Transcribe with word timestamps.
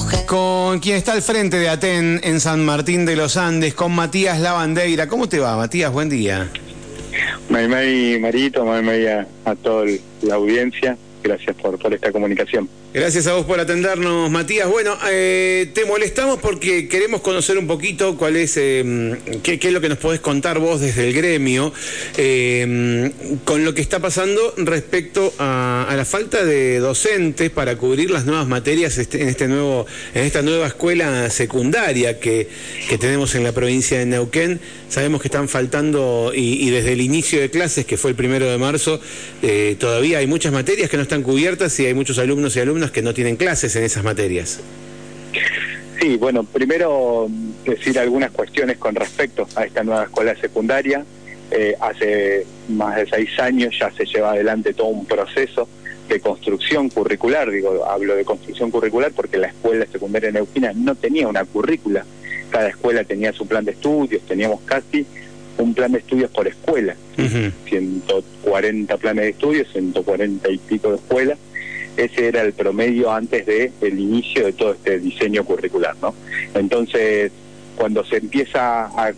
mujer. 0.00 0.26
Con 0.26 0.80
quien 0.80 0.96
está 0.96 1.12
al 1.12 1.22
frente 1.22 1.58
de 1.58 1.68
Aten 1.68 2.20
en 2.22 2.40
San 2.40 2.64
Martín 2.64 3.04
de 3.04 3.16
los 3.16 3.36
Andes, 3.36 3.74
con 3.74 3.92
Matías 3.92 4.40
Lavandeira. 4.40 5.08
¿Cómo 5.08 5.28
te 5.28 5.38
va, 5.38 5.56
Matías? 5.56 5.92
Buen 5.92 6.08
día. 6.08 6.48
May 7.48 8.18
Marito, 8.18 8.64
May 8.64 9.06
a, 9.06 9.26
a 9.44 9.54
toda 9.54 9.86
la 10.22 10.34
audiencia. 10.34 10.96
Gracias 11.22 11.54
por, 11.56 11.78
esta 11.92 12.12
comunicación. 12.12 12.68
Gracias 12.94 13.26
a 13.26 13.34
vos 13.34 13.44
por 13.44 13.60
atendernos, 13.60 14.30
Matías. 14.30 14.68
Bueno, 14.68 14.96
eh, 15.10 15.70
te 15.74 15.84
molestamos 15.84 16.40
porque 16.40 16.88
queremos 16.88 17.20
conocer 17.20 17.58
un 17.58 17.66
poquito 17.66 18.16
cuál 18.16 18.36
es, 18.36 18.56
eh, 18.56 19.18
qué, 19.42 19.58
es 19.62 19.72
lo 19.72 19.80
que 19.82 19.90
nos 19.90 19.98
podés 19.98 20.20
contar 20.20 20.58
vos 20.58 20.80
desde 20.80 21.06
el 21.06 21.12
gremio 21.12 21.72
eh, 22.16 23.12
con 23.44 23.64
lo 23.64 23.74
que 23.74 23.82
está 23.82 24.00
pasando 24.00 24.54
respecto 24.56 25.32
a, 25.38 25.92
la 25.94 26.04
falta 26.06 26.44
de 26.44 26.78
docentes 26.78 27.50
para 27.50 27.76
cubrir 27.76 28.10
las 28.10 28.24
nuevas 28.24 28.48
materias 28.48 28.96
este, 28.96 29.20
en 29.20 29.28
este 29.28 29.46
nuevo, 29.46 29.86
en 30.14 30.24
esta 30.24 30.40
nueva 30.40 30.66
escuela 30.66 31.28
secundaria 31.28 32.18
que, 32.18 32.48
tenemos 32.98 33.34
en 33.34 33.44
la 33.44 33.52
provincia 33.52 33.98
de 33.98 34.06
Neuquén. 34.06 34.60
Sabemos 34.88 35.20
que 35.20 35.28
están 35.28 35.48
faltando 35.48 36.32
y, 36.34 36.68
desde 36.70 36.92
el 36.92 37.00
inicio 37.00 37.40
de 37.40 37.50
clases, 37.50 37.86
que 37.86 37.96
fue 37.96 38.10
el 38.10 38.16
primero 38.16 38.50
de 38.50 38.58
marzo, 38.58 39.00
todavía 39.78 40.18
hay 40.18 40.26
muchas 40.26 40.52
materias 40.52 40.90
que 40.90 40.96
no 40.96 41.02
están 41.10 41.24
cubiertas 41.24 41.80
y 41.80 41.86
hay 41.86 41.94
muchos 41.94 42.20
alumnos 42.20 42.54
y 42.54 42.60
alumnos 42.60 42.92
que 42.92 43.02
no 43.02 43.12
tienen 43.12 43.34
clases 43.34 43.74
en 43.74 43.82
esas 43.82 44.04
materias. 44.04 44.60
Sí, 46.00 46.16
bueno, 46.16 46.44
primero 46.44 47.26
decir 47.64 47.98
algunas 47.98 48.30
cuestiones 48.30 48.78
con 48.78 48.94
respecto 48.94 49.44
a 49.56 49.64
esta 49.64 49.82
nueva 49.82 50.04
escuela 50.04 50.36
secundaria. 50.36 51.04
Eh, 51.50 51.74
hace 51.80 52.46
más 52.68 52.94
de 52.94 53.08
seis 53.08 53.30
años 53.40 53.76
ya 53.76 53.90
se 53.90 54.04
lleva 54.06 54.30
adelante 54.30 54.72
todo 54.72 54.86
un 54.86 55.04
proceso 55.04 55.68
de 56.08 56.20
construcción 56.20 56.88
curricular, 56.88 57.50
digo, 57.50 57.84
hablo 57.86 58.14
de 58.14 58.24
construcción 58.24 58.70
curricular 58.70 59.10
porque 59.10 59.36
la 59.36 59.48
escuela 59.48 59.86
secundaria 59.90 60.30
neuquina 60.30 60.72
no 60.76 60.94
tenía 60.94 61.26
una 61.26 61.44
currícula, 61.44 62.04
cada 62.50 62.68
escuela 62.68 63.02
tenía 63.02 63.32
su 63.32 63.48
plan 63.48 63.64
de 63.64 63.72
estudios, 63.72 64.22
teníamos 64.28 64.60
casi 64.64 65.04
un 65.62 65.74
plan 65.74 65.92
de 65.92 65.98
estudios 65.98 66.30
por 66.30 66.48
escuela, 66.48 66.96
140 67.16 68.96
planes 68.96 69.24
de 69.24 69.30
estudios, 69.30 69.68
140 69.72 70.50
y 70.50 70.58
pico 70.58 70.90
de 70.90 70.96
escuelas, 70.96 71.38
ese 71.96 72.28
era 72.28 72.42
el 72.42 72.52
promedio 72.52 73.12
antes 73.12 73.44
del 73.46 73.72
el 73.80 73.98
inicio 73.98 74.46
de 74.46 74.52
todo 74.52 74.72
este 74.72 74.98
diseño 74.98 75.44
curricular, 75.44 75.96
¿no? 76.00 76.14
Entonces, 76.54 77.32
cuando 77.76 78.04
se 78.04 78.16
empieza 78.16 78.86
a 78.86 79.12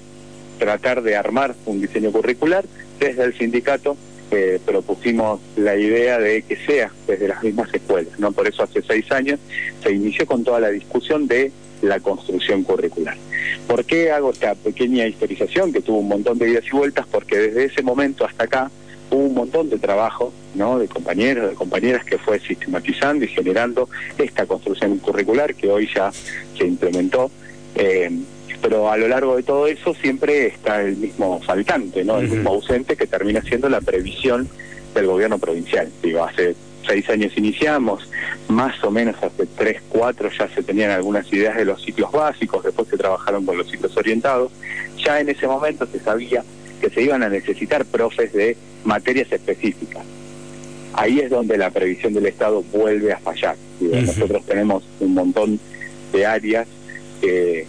tratar 0.59 1.03
de 1.03 1.17
armar 1.17 1.55
un 1.67 1.81
diseño 1.81 2.11
curricular, 2.13 2.65
desde 2.99 3.25
el 3.25 3.37
sindicato 3.37 3.97
eh, 4.31 4.59
propusimos 4.65 5.41
la 5.57 5.77
idea 5.77 6.19
de 6.19 6.43
que 6.43 6.57
sea 6.57 6.91
desde 7.07 7.29
las 7.29 7.43
mismas 7.43 7.73
escuelas, 7.75 8.19
¿no? 8.19 8.33
Por 8.33 8.49
eso 8.49 8.63
hace 8.63 8.81
seis 8.83 9.11
años 9.13 9.39
se 9.83 9.93
inició 9.93 10.25
con 10.27 10.43
toda 10.43 10.59
la 10.59 10.71
discusión 10.71 11.27
de 11.27 11.53
la 11.83 12.01
construcción 12.01 12.63
curricular. 12.63 13.17
¿Por 13.67 13.85
qué 13.85 14.11
hago 14.11 14.31
esta 14.31 14.55
pequeña 14.55 15.07
historización 15.07 15.73
que 15.73 15.81
tuvo 15.81 15.99
un 15.99 16.09
montón 16.09 16.39
de 16.39 16.51
idas 16.51 16.65
y 16.67 16.77
vueltas? 16.77 17.07
Porque 17.11 17.39
desde 17.39 17.65
ese 17.67 17.83
momento 17.83 18.25
hasta 18.25 18.45
acá 18.45 18.71
hubo 19.11 19.25
un 19.25 19.35
montón 19.35 19.69
de 19.69 19.79
trabajo 19.79 20.33
¿no? 20.55 20.79
de 20.79 20.89
compañeros, 20.89 21.51
de 21.51 21.55
compañeras 21.55 22.05
que 22.05 22.19
fue 22.19 22.41
sistematizando 22.41 23.25
y 23.25 23.29
generando 23.29 23.89
esta 24.19 24.47
construcción 24.47 24.99
curricular 24.99 25.55
que 25.55 25.71
hoy 25.71 25.89
ya 25.95 26.11
se 26.57 26.67
implementó. 26.67 27.31
Eh, 27.75 28.11
pero 28.61 28.91
a 28.91 28.97
lo 28.97 29.09
largo 29.09 29.37
de 29.37 29.43
todo 29.43 29.67
eso 29.67 29.93
siempre 29.95 30.47
está 30.47 30.83
el 30.83 30.97
mismo 30.97 31.41
faltante, 31.41 32.05
¿no? 32.05 32.19
el 32.19 32.29
mismo 32.29 32.51
ausente 32.51 32.97
que 32.97 33.09
termina 33.09 33.43
siendo 33.43 33.69
la 33.69 33.81
previsión 33.81 34.49
del 34.95 35.07
gobierno 35.07 35.39
provincial. 35.39 35.91
Digo, 36.01 36.23
hace 36.23 36.55
seis 36.87 37.09
años 37.11 37.33
iniciamos, 37.37 38.09
más 38.53 38.83
o 38.85 38.91
menos 38.91 39.17
hace 39.23 39.47
tres, 39.47 39.83
cuatro 39.89 40.31
ya 40.31 40.49
se 40.49 40.63
tenían 40.63 40.91
algunas 40.91 41.31
ideas 41.33 41.57
de 41.57 41.65
los 41.65 41.83
ciclos 41.83 42.13
básicos, 42.13 42.63
después 42.63 42.89
se 42.89 42.97
trabajaron 42.97 43.45
con 43.47 43.57
los 43.57 43.71
ciclos 43.71 43.97
orientados. 43.97 44.53
Ya 44.99 45.21
en 45.21 45.31
ese 45.31 45.47
momento 45.47 45.87
se 45.87 45.99
sabía 45.99 46.45
que 46.81 46.91
se 46.91 47.03
iban 47.03 47.23
a 47.23 47.29
necesitar 47.29 47.85
profes 47.87 48.33
de 48.33 48.57
materias 48.85 49.33
específicas. 49.33 50.05
Ahí 50.95 51.21
es 51.21 51.31
donde 51.31 51.57
la 51.57 51.71
previsión 51.71 52.13
del 52.13 52.27
Estado 52.27 52.63
vuelve 52.73 53.13
a 53.13 53.19
fallar. 53.19 53.57
Nosotros 53.81 54.45
tenemos 54.45 54.85
un 55.01 55.15
montón 55.15 55.59
de 56.13 56.27
áreas 56.27 56.69
que, 57.23 57.67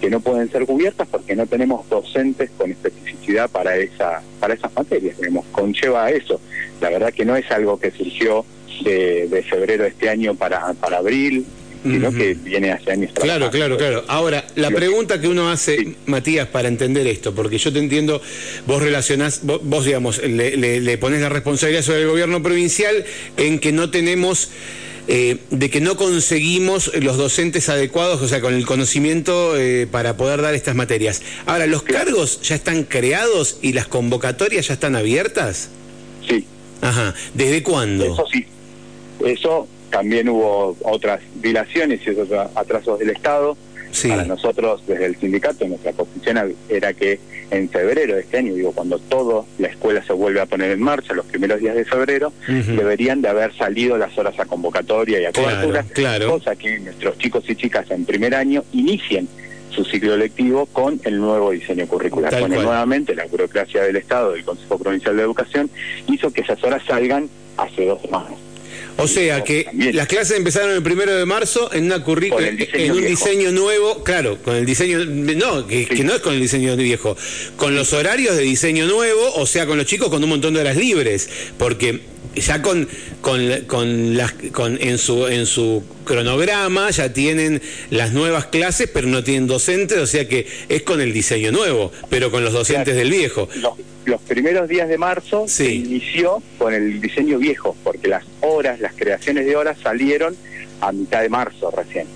que 0.00 0.10
no 0.10 0.20
pueden 0.20 0.50
ser 0.50 0.66
cubiertas 0.66 1.08
porque 1.08 1.34
no 1.34 1.46
tenemos 1.46 1.88
docentes 1.88 2.50
con 2.58 2.70
especificidad 2.70 3.48
para 3.50 3.76
esa 3.76 4.20
para 4.38 4.52
esas 4.52 4.74
materias. 4.74 5.16
Tenemos, 5.16 5.46
conlleva 5.46 6.10
eso. 6.10 6.38
La 6.82 6.90
verdad 6.90 7.14
que 7.14 7.24
no 7.24 7.34
es 7.36 7.50
algo 7.50 7.80
que 7.80 7.90
surgió 7.90 8.44
de, 8.84 9.28
de 9.28 9.42
febrero 9.42 9.84
de 9.84 9.90
este 9.90 10.08
año 10.08 10.34
para, 10.34 10.74
para 10.74 10.98
abril, 10.98 11.44
sino 11.82 12.10
que 12.10 12.34
viene 12.34 12.72
hace 12.72 12.90
años. 12.90 13.12
Claro, 13.14 13.50
claro, 13.50 13.76
claro. 13.76 14.04
Ahora, 14.08 14.44
la 14.56 14.70
pregunta 14.70 15.20
que 15.20 15.28
uno 15.28 15.50
hace, 15.50 15.94
Matías, 16.06 16.48
para 16.48 16.68
entender 16.68 17.06
esto, 17.06 17.34
porque 17.34 17.58
yo 17.58 17.72
te 17.72 17.78
entiendo, 17.78 18.20
vos 18.66 18.82
relacionás, 18.82 19.42
vos, 19.44 19.84
digamos, 19.84 20.20
le, 20.22 20.56
le, 20.56 20.98
pones 20.98 21.20
la 21.20 21.28
responsabilidad 21.28 21.82
sobre 21.82 22.02
el 22.02 22.08
gobierno 22.08 22.42
provincial 22.42 23.04
en 23.36 23.58
que 23.58 23.72
no 23.72 23.90
tenemos... 23.90 24.50
Eh, 25.08 25.36
de 25.50 25.70
que 25.70 25.80
no 25.80 25.96
conseguimos 25.96 26.90
los 26.96 27.16
docentes 27.16 27.68
adecuados, 27.68 28.20
o 28.22 28.26
sea, 28.26 28.40
con 28.40 28.54
el 28.54 28.66
conocimiento 28.66 29.56
eh, 29.56 29.86
para 29.88 30.16
poder 30.16 30.42
dar 30.42 30.52
estas 30.52 30.74
materias. 30.74 31.22
Ahora, 31.46 31.68
¿los 31.68 31.84
cargos 31.84 32.40
ya 32.42 32.56
están 32.56 32.82
creados 32.82 33.58
y 33.62 33.72
las 33.72 33.86
convocatorias 33.86 34.66
ya 34.66 34.74
están 34.74 34.96
abiertas? 34.96 35.68
Sí. 36.28 36.44
Ajá. 36.80 37.14
¿Desde 37.34 37.62
cuándo? 37.62 38.04
Eso 38.04 38.24
sí. 38.32 38.46
Eso 39.24 39.66
también 39.90 40.28
hubo 40.28 40.76
otras 40.82 41.20
dilaciones 41.36 42.00
y 42.06 42.10
otros 42.10 42.50
atrasos 42.54 42.98
del 42.98 43.10
Estado. 43.10 43.56
Para 44.08 44.24
nosotros, 44.24 44.82
desde 44.86 45.06
el 45.06 45.16
sindicato, 45.16 45.66
nuestra 45.66 45.92
posición 45.92 46.54
era 46.68 46.92
que 46.92 47.18
en 47.50 47.68
febrero 47.70 48.14
de 48.14 48.20
este 48.20 48.38
año, 48.38 48.52
digo, 48.52 48.72
cuando 48.72 48.98
toda 48.98 49.44
la 49.58 49.68
escuela 49.68 50.04
se 50.04 50.12
vuelve 50.12 50.40
a 50.40 50.46
poner 50.46 50.72
en 50.72 50.82
marcha, 50.82 51.14
los 51.14 51.24
primeros 51.24 51.60
días 51.60 51.74
de 51.74 51.84
febrero, 51.84 52.30
deberían 52.46 53.22
de 53.22 53.28
haber 53.28 53.54
salido 53.56 53.96
las 53.96 54.18
horas 54.18 54.38
a 54.38 54.44
convocatoria 54.44 55.20
y 55.20 55.24
a 55.24 55.32
cobertura, 55.32 55.84
cosa 56.26 56.56
que 56.56 56.78
nuestros 56.78 57.16
chicos 57.16 57.48
y 57.48 57.56
chicas 57.56 57.90
en 57.90 58.04
primer 58.04 58.34
año 58.34 58.64
inicien 58.72 59.28
su 59.70 59.84
ciclo 59.84 60.16
lectivo 60.16 60.66
con 60.66 61.00
el 61.04 61.18
nuevo 61.18 61.50
diseño 61.50 61.86
curricular. 61.86 62.38
Con 62.38 62.50
nuevamente 62.50 63.14
la 63.14 63.26
burocracia 63.26 63.82
del 63.82 63.96
Estado, 63.96 64.32
del 64.32 64.44
Consejo 64.44 64.78
Provincial 64.78 65.16
de 65.16 65.22
Educación, 65.22 65.70
hizo 66.08 66.30
que 66.32 66.42
esas 66.42 66.62
horas 66.64 66.82
salgan 66.86 67.28
hace 67.56 67.86
dos 67.86 68.00
semanas. 68.02 68.45
O 68.98 69.06
sea 69.06 69.44
que 69.44 69.66
las 69.92 70.06
clases 70.06 70.38
empezaron 70.38 70.70
el 70.70 70.82
primero 70.82 71.14
de 71.14 71.26
marzo 71.26 71.72
en 71.72 71.84
una 71.84 72.02
currícula, 72.02 72.48
en 72.48 72.92
un 72.92 73.04
diseño 73.04 73.52
nuevo, 73.52 74.02
claro, 74.02 74.38
con 74.42 74.56
el 74.56 74.64
diseño, 74.64 75.04
no, 75.04 75.66
que, 75.66 75.86
no 76.02 76.14
es 76.14 76.20
con 76.20 76.34
el 76.34 76.40
diseño 76.40 76.76
viejo, 76.76 77.16
con 77.56 77.74
los 77.74 77.92
horarios 77.92 78.36
de 78.36 78.42
diseño 78.42 78.86
nuevo, 78.86 79.34
o 79.34 79.46
sea, 79.46 79.66
con 79.66 79.76
los 79.76 79.86
chicos 79.86 80.08
con 80.08 80.22
un 80.22 80.30
montón 80.30 80.54
de 80.54 80.60
horas 80.60 80.76
libres, 80.76 81.28
porque 81.58 82.00
ya 82.34 82.62
con, 82.62 82.88
con, 83.20 83.64
con, 83.66 84.16
las, 84.16 84.32
con 84.52 84.80
en 84.80 84.98
su 84.98 85.26
en 85.26 85.46
su 85.46 85.82
cronograma 86.04 86.90
ya 86.90 87.12
tienen 87.12 87.60
las 87.90 88.12
nuevas 88.12 88.46
clases, 88.46 88.88
pero 88.92 89.08
no 89.08 89.22
tienen 89.22 89.46
docentes, 89.46 89.98
o 89.98 90.06
sea 90.06 90.26
que 90.26 90.46
es 90.68 90.82
con 90.82 91.02
el 91.02 91.12
diseño 91.12 91.52
nuevo, 91.52 91.92
pero 92.08 92.30
con 92.30 92.44
los 92.44 92.54
docentes 92.54 92.94
del 92.94 93.10
viejo 93.10 93.48
los 94.06 94.20
primeros 94.22 94.68
días 94.68 94.88
de 94.88 94.98
marzo 94.98 95.46
se 95.48 95.70
inició 95.70 96.42
con 96.58 96.72
el 96.72 97.00
diseño 97.00 97.38
viejo, 97.38 97.76
porque 97.84 98.08
las 98.08 98.24
horas, 98.40 98.80
las 98.80 98.94
creaciones 98.94 99.46
de 99.46 99.56
horas 99.56 99.76
salieron 99.82 100.36
a 100.80 100.92
mitad 100.92 101.22
de 101.22 101.28
marzo 101.28 101.70
recién. 101.70 102.06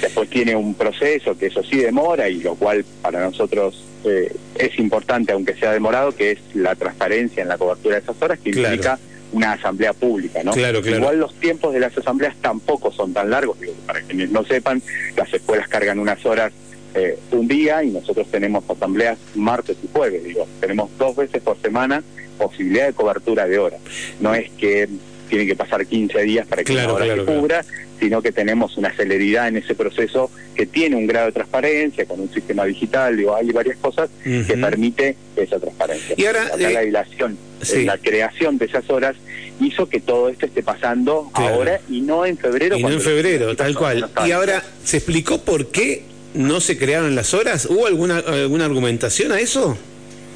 Después 0.00 0.30
tiene 0.30 0.54
un 0.54 0.74
proceso 0.74 1.36
que 1.36 1.46
eso 1.46 1.62
sí 1.64 1.78
demora 1.78 2.28
y 2.28 2.40
lo 2.40 2.54
cual 2.54 2.84
para 3.02 3.20
nosotros 3.20 3.84
eh, 4.04 4.32
es 4.54 4.78
importante, 4.78 5.32
aunque 5.32 5.54
sea 5.54 5.72
demorado, 5.72 6.14
que 6.14 6.32
es 6.32 6.38
la 6.54 6.74
transparencia 6.76 7.42
en 7.42 7.48
la 7.48 7.58
cobertura 7.58 7.96
de 7.96 8.02
esas 8.02 8.20
horas, 8.20 8.38
que 8.38 8.50
implica 8.50 8.98
una 9.32 9.52
asamblea 9.52 9.92
pública, 9.92 10.42
¿no? 10.44 10.52
Claro, 10.52 10.80
Igual 10.86 11.18
los 11.18 11.34
tiempos 11.34 11.74
de 11.74 11.80
las 11.80 11.96
asambleas 11.96 12.34
tampoco 12.40 12.92
son 12.92 13.12
tan 13.12 13.30
largos, 13.30 13.60
digo, 13.60 13.74
para 13.86 14.00
quienes 14.02 14.30
no 14.30 14.44
sepan, 14.44 14.80
las 15.16 15.32
escuelas 15.32 15.68
cargan 15.68 15.98
unas 15.98 16.24
horas 16.24 16.52
eh, 16.98 17.18
un 17.32 17.48
día 17.48 17.82
y 17.82 17.90
nosotros 17.90 18.26
tenemos 18.30 18.64
asambleas 18.68 19.18
martes 19.34 19.76
y 19.82 19.88
jueves, 19.92 20.24
digo, 20.24 20.46
tenemos 20.60 20.90
dos 20.98 21.16
veces 21.16 21.42
por 21.42 21.60
semana 21.60 22.02
posibilidad 22.38 22.86
de 22.86 22.92
cobertura 22.92 23.46
de 23.46 23.58
horas. 23.58 23.80
No 24.20 24.34
es 24.34 24.50
que 24.52 24.88
tiene 25.28 25.46
que 25.46 25.56
pasar 25.56 25.84
15 25.84 26.22
días 26.22 26.46
para 26.46 26.64
que 26.64 26.72
la 26.72 26.92
hora 26.92 27.04
se 27.04 27.24
cubra, 27.24 27.64
sino 28.00 28.22
que 28.22 28.32
tenemos 28.32 28.76
una 28.76 28.92
celeridad 28.94 29.48
en 29.48 29.56
ese 29.56 29.74
proceso 29.74 30.30
que 30.54 30.66
tiene 30.66 30.96
un 30.96 31.06
grado 31.06 31.26
de 31.26 31.32
transparencia 31.32 32.06
con 32.06 32.20
un 32.20 32.32
sistema 32.32 32.64
digital, 32.64 33.16
digo, 33.16 33.34
hay 33.34 33.50
varias 33.50 33.76
cosas 33.78 34.08
que 34.22 34.56
permite 34.56 35.16
esa 35.36 35.58
transparencia. 35.58 36.14
Y 36.16 36.24
ahora 36.24 36.56
la 36.56 36.82
eh, 36.82 36.86
dilación, 36.86 37.36
eh, 37.72 37.84
la 37.84 37.98
creación 37.98 38.56
de 38.58 38.66
esas 38.66 38.88
horas 38.88 39.16
hizo 39.60 39.88
que 39.88 40.00
todo 40.00 40.28
esto 40.28 40.46
esté 40.46 40.62
pasando 40.62 41.30
ahora 41.34 41.80
y 41.90 42.00
no 42.00 42.24
en 42.24 42.38
febrero. 42.38 42.76
Y 42.76 42.82
no 42.82 42.90
en 42.90 43.00
febrero, 43.00 43.54
tal 43.56 43.76
cual. 43.76 44.08
y 44.26 44.30
ahora, 44.30 44.62
¿se 44.84 44.98
explicó 44.98 45.42
por 45.42 45.66
qué 45.66 46.04
no 46.38 46.60
se 46.60 46.78
crearon 46.78 47.14
las 47.14 47.34
horas? 47.34 47.66
¿Hubo 47.66 47.86
alguna, 47.86 48.18
alguna 48.18 48.64
argumentación 48.64 49.32
a 49.32 49.40
eso? 49.40 49.76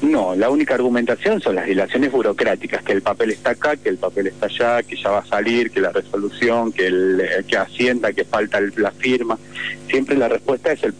No, 0.01 0.35
la 0.35 0.49
única 0.49 0.75
argumentación 0.75 1.39
son 1.39 1.55
las 1.55 1.65
dilaciones 1.65 2.11
burocráticas, 2.11 2.83
que 2.83 2.91
el 2.91 3.01
papel 3.01 3.31
está 3.31 3.51
acá, 3.51 3.77
que 3.77 3.87
el 3.87 3.97
papel 3.97 4.27
está 4.27 4.47
allá, 4.47 4.83
que 4.83 4.97
ya 4.97 5.11
va 5.11 5.19
a 5.19 5.25
salir, 5.25 5.71
que 5.71 5.79
la 5.79 5.91
resolución, 5.91 6.73
que, 6.73 6.87
el, 6.87 7.45
que 7.47 7.55
Hacienda, 7.55 8.11
que 8.11 8.25
falta 8.25 8.59
la 8.75 8.91
firma. 8.91 9.39
Siempre 9.89 10.17
la 10.17 10.27
respuesta 10.27 10.73
es 10.73 10.83
el 10.83 10.93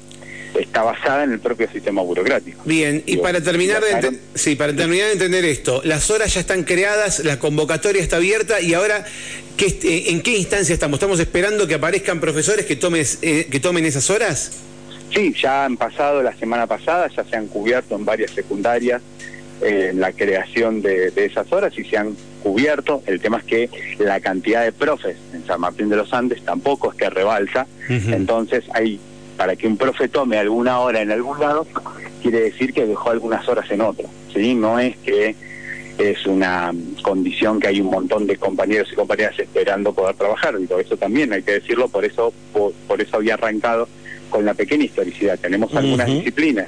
está 0.57 0.83
basada 0.83 1.23
en 1.23 1.31
el 1.31 1.39
propio 1.39 1.67
sistema 1.71 2.03
burocrático. 2.03 2.61
Bien, 2.63 3.01
y 3.07 3.17
para 3.17 3.41
terminar 3.41 3.83
de 3.83 4.19
sí, 4.35 4.55
para 4.55 4.75
terminar 4.75 5.07
de 5.07 5.13
entender 5.13 5.45
esto, 5.45 5.81
las 5.83 6.11
horas 6.11 6.31
ya 6.31 6.41
están 6.41 6.63
creadas, 6.63 7.25
la 7.25 7.39
convocatoria 7.39 8.03
está 8.03 8.17
abierta 8.17 8.61
y 8.61 8.75
ahora 8.75 9.03
¿qué, 9.57 9.65
eh, 9.65 10.11
¿en 10.11 10.21
qué 10.21 10.38
instancia 10.38 10.71
estamos? 10.71 10.97
¿Estamos 10.97 11.19
esperando 11.19 11.67
que 11.67 11.73
aparezcan 11.73 12.19
profesores 12.19 12.67
que 12.67 12.75
tomes, 12.75 13.17
eh, 13.23 13.47
que 13.50 13.59
tomen 13.59 13.83
esas 13.85 14.11
horas? 14.11 14.51
Sí, 15.13 15.33
ya 15.39 15.65
han 15.65 15.77
pasado 15.77 16.24
la 16.24 16.33
semana 16.33 16.65
pasada, 16.65 17.07
ya 17.07 17.24
se 17.24 17.36
han 17.36 17.48
cubierto 17.48 17.95
en 17.95 18.06
varias 18.06 18.31
secundarias 18.31 19.01
eh, 19.62 19.92
la 19.95 20.12
creación 20.12 20.81
de, 20.81 21.13
esas 21.15 21.51
horas 21.54 21.77
y 21.77 21.83
se 21.86 21.98
han 21.98 22.15
cubierto. 22.42 23.04
El 23.06 23.21
tema 23.21 23.38
es 23.38 23.44
que 23.44 23.69
la 24.00 24.19
cantidad 24.19 24.63
de 24.63 24.71
profes 24.71 25.18
en 25.33 25.45
San 25.45 25.62
Martín 25.62 25.89
de 25.89 25.98
los 25.98 26.13
Andes 26.13 26.44
tampoco 26.44 26.92
es 26.92 26.98
que 26.98 27.10
rebalsa, 27.10 27.68
entonces 27.88 28.65
hay 28.74 29.00
para 29.38 29.56
que 29.56 29.68
un 29.68 29.77
profe 29.77 30.07
tome 30.07 30.38
alguna 30.38 30.80
hora 30.80 31.01
en 31.01 31.12
algún 31.12 31.39
lado, 31.39 31.65
quiere 32.21 32.42
decir 32.42 32.74
que 32.74 32.86
dejó 32.86 33.10
algunas 33.10 33.48
horas 33.48 33.69
en 33.71 33.81
otro, 33.81 34.07
¿sí? 34.33 34.54
No 34.54 34.80
es 34.80 34.95
que 34.98 35.36
es 35.98 36.25
una 36.25 36.71
condición 37.01 37.60
que 37.60 37.68
hay 37.68 37.81
un 37.81 37.89
montón 37.89 38.25
de 38.25 38.38
compañeros 38.38 38.89
y 38.92 38.95
compañeras 38.95 39.38
esperando 39.39 39.94
poder 39.94 40.15
trabajar, 40.15 40.57
digo, 40.57 40.80
eso 40.80 40.98
también 40.98 41.33
hay 41.33 41.44
que 41.44 41.54
decirlo, 41.54 41.88
por 41.88 42.06
eso 42.06 42.33
por, 42.51 43.01
eso 43.01 43.18
había 43.18 43.36
arrancado 43.36 43.88
con 44.33 44.45
la 44.45 44.56
pequeña 44.56 44.85
historicidad. 44.85 45.38
Tenemos 45.38 45.75
algunas 45.75 46.07
disciplinas, 46.07 46.68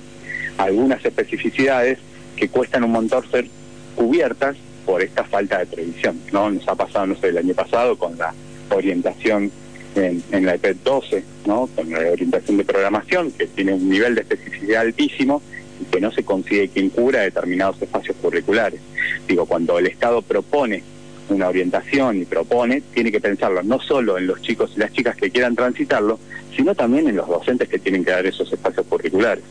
algunas 0.60 1.04
especificidades 1.04 1.98
que 2.36 2.48
cuestan 2.48 2.84
un 2.84 2.92
montón 2.92 3.24
ser 3.32 3.48
cubiertas 3.96 4.56
por 4.86 5.02
esta 5.02 5.24
falta 5.24 5.58
de 5.58 5.66
previsión, 5.66 6.22
¿no? 6.32 6.52
Nos 6.52 6.68
ha 6.68 6.76
pasado, 6.76 7.08
no 7.08 7.16
sé, 7.16 7.30
el 7.30 7.40
año 7.40 7.56
pasado 7.56 7.98
con 7.98 8.16
la 8.20 8.36
orientación 8.70 9.52
en, 9.96 10.46
la 10.46 10.54
EPET 10.54 10.78
12, 10.84 11.24
¿no? 11.48 11.68
con 11.76 11.90
la 11.90 12.12
orientación 12.12 12.58
de 12.58 12.66
programación, 12.66 13.32
que 13.32 13.48
tiene 13.48 13.74
un 13.74 13.90
nivel 13.90 14.14
de 14.14 14.22
especificidad 14.22 14.82
altísimo 14.82 15.42
y 15.82 15.86
que 15.86 16.00
no 16.00 16.12
se 16.12 16.24
consigue 16.24 16.70
quien 16.70 16.90
cubra 16.90 17.22
determinados 17.22 17.82
espacios 17.82 18.16
curriculares. 18.22 18.80
Digo, 19.28 19.48
cuando 19.48 19.80
el 19.80 19.88
Estado 19.88 20.22
propone 20.22 20.84
una 21.30 21.50
orientación 21.50 22.22
y 22.22 22.26
propone, 22.26 22.82
tiene 22.94 23.12
que 23.12 23.20
pensarlo 23.20 23.64
no 23.64 23.80
solo 23.80 24.18
en 24.18 24.28
los 24.28 24.42
chicos 24.42 24.74
y 24.76 24.80
las 24.80 24.92
chicas 24.92 25.16
que 25.16 25.32
quieran 25.32 25.56
transitarlo, 25.56 26.20
sino 26.56 26.76
también 26.76 27.08
en 27.08 27.16
los 27.16 27.28
docentes 27.28 27.68
que 27.70 27.80
tienen 27.80 28.04
que 28.04 28.12
dar 28.12 28.26
esos 28.26 28.52
espacios 28.52 28.86
curriculares. 28.88 29.44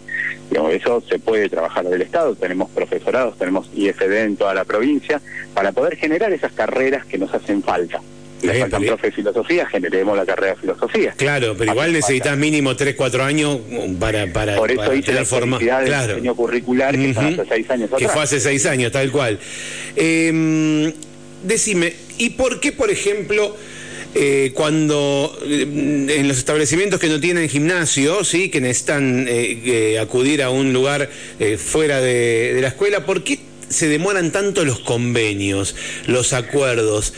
Digamos, 0.50 0.72
eso 0.72 1.00
se 1.00 1.18
puede 1.18 1.48
trabajar 1.48 1.84
del 1.88 2.02
Estado, 2.02 2.34
tenemos 2.34 2.70
profesorados, 2.70 3.38
tenemos 3.38 3.70
IFD 3.74 4.24
en 4.24 4.36
toda 4.36 4.54
la 4.54 4.64
provincia, 4.64 5.20
para 5.54 5.72
poder 5.72 5.96
generar 5.96 6.32
esas 6.32 6.52
carreras 6.52 7.04
que 7.06 7.18
nos 7.18 7.32
hacen 7.34 7.62
falta 7.62 8.00
le 8.44 8.60
faltan 8.60 8.82
profe 8.82 9.06
de 9.08 9.12
filosofía, 9.12 9.66
generemos 9.66 10.16
la 10.16 10.26
carrera 10.26 10.54
de 10.54 10.60
filosofía. 10.60 11.14
Claro, 11.16 11.54
pero 11.56 11.72
igual 11.72 11.92
necesitas 11.92 12.36
mínimo 12.36 12.76
3, 12.76 12.94
4 12.94 13.24
años 13.24 13.58
para, 13.98 14.32
para, 14.32 14.56
Por 14.56 14.70
eso 14.70 14.94
hice 14.94 15.12
la 15.12 15.24
forma 15.24 15.58
claro. 15.58 16.14
diseño 16.14 16.34
curricular 16.34 16.96
que 16.96 17.14
fue 17.14 17.28
hace 17.28 17.44
6 17.48 17.70
años 17.70 17.90
Que 17.96 18.08
fue 18.08 18.22
hace 18.22 18.40
6 18.40 18.66
años, 18.66 18.92
tal 18.92 19.10
cual. 19.10 19.38
Eh, 19.96 20.92
decime, 21.44 21.94
¿y 22.18 22.30
por 22.30 22.60
qué, 22.60 22.72
por 22.72 22.90
ejemplo... 22.90 23.56
Eh, 24.16 24.52
cuando 24.54 25.36
eh, 25.44 25.62
en 25.62 26.28
los 26.28 26.38
establecimientos 26.38 27.00
que 27.00 27.08
no 27.08 27.18
tienen 27.18 27.48
gimnasio, 27.48 28.22
sí, 28.22 28.48
que 28.48 28.60
necesitan 28.60 29.26
eh, 29.28 29.98
acudir 30.00 30.40
a 30.42 30.50
un 30.50 30.72
lugar 30.72 31.10
fuera 31.58 32.00
de, 32.00 32.56
la 32.60 32.68
escuela, 32.68 33.04
¿por 33.04 33.24
qué 33.24 33.40
se 33.68 33.88
demoran 33.88 34.30
tanto 34.30 34.64
los 34.64 34.78
convenios, 34.78 35.74
los 36.06 36.32
acuerdos? 36.32 37.12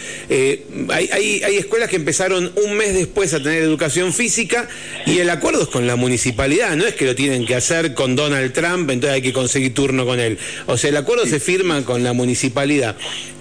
Hay, 0.88 1.42
escuelas 1.58 1.90
que 1.90 1.96
empezaron 1.96 2.50
un 2.64 2.74
mes 2.78 2.94
después 2.94 3.34
a 3.34 3.42
tener 3.42 3.62
educación 3.62 4.14
física 4.14 4.66
y 5.04 5.18
el 5.18 5.28
acuerdo 5.28 5.64
es 5.64 5.68
con 5.68 5.86
la 5.86 5.96
municipalidad, 5.96 6.76
no 6.76 6.86
es 6.86 6.94
que 6.94 7.04
lo 7.04 7.14
tienen 7.14 7.44
que 7.44 7.56
hacer 7.56 7.92
con 7.92 8.16
Donald 8.16 8.54
Trump, 8.54 8.88
entonces 8.88 9.16
hay 9.16 9.22
que 9.22 9.34
conseguir 9.34 9.74
turno 9.74 10.06
con 10.06 10.18
él. 10.18 10.38
O 10.64 10.78
sea, 10.78 10.88
el 10.88 10.96
acuerdo 10.96 11.26
se 11.26 11.40
firma 11.40 11.84
con 11.84 12.02
la 12.02 12.14
municipalidad. 12.14 12.96